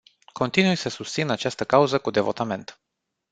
Continui 0.33 0.75
să 0.75 0.89
susțin 0.89 1.29
această 1.29 1.63
cauză 1.65 1.99
cu 1.99 2.11
devotament. 2.11 2.81